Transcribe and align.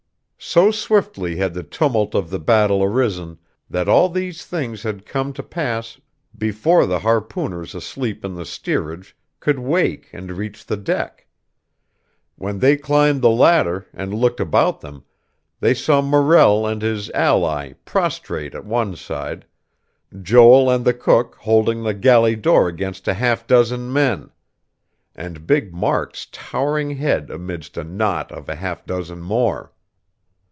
So 0.43 0.71
swiftly 0.71 1.35
had 1.35 1.53
the 1.53 1.61
tumult 1.63 2.15
of 2.15 2.31
the 2.31 2.39
battle 2.39 2.83
arisen 2.83 3.37
that 3.69 3.87
all 3.87 4.09
these 4.09 4.43
things 4.43 4.81
had 4.81 5.05
come 5.05 5.33
to 5.33 5.43
pass 5.43 6.01
before 6.35 6.87
the 6.87 6.97
harpooners 6.99 7.75
asleep 7.75 8.25
in 8.25 8.33
the 8.33 8.43
steerage 8.43 9.15
could 9.39 9.59
wake 9.59 10.09
and 10.11 10.31
reach 10.31 10.65
the 10.65 10.75
deck. 10.77 11.27
When 12.37 12.57
they 12.57 12.75
climbed 12.75 13.21
the 13.21 13.29
ladder, 13.29 13.85
and 13.93 14.15
looked 14.15 14.39
about 14.39 14.81
them, 14.81 15.03
they 15.59 15.75
saw 15.75 16.01
Morrell 16.01 16.65
and 16.65 16.81
his 16.81 17.11
ally 17.11 17.73
prostrate 17.85 18.55
at 18.55 18.65
one 18.65 18.95
side, 18.95 19.45
Joel 20.23 20.71
and 20.71 20.83
the 20.83 20.93
cook 20.95 21.35
holding 21.41 21.83
the 21.83 21.93
galley 21.93 22.35
door 22.35 22.67
against 22.67 23.07
a 23.07 23.13
half 23.13 23.45
dozen 23.45 23.93
men; 23.93 24.31
and 25.15 25.45
big 25.45 25.71
Mark's 25.71 26.25
towering 26.31 26.97
head 26.97 27.29
amidst 27.29 27.77
a 27.77 27.83
knot 27.83 28.31
of 28.31 28.47
half 28.47 28.83
a 28.83 28.87
dozen 28.87 29.21
more. 29.21 29.71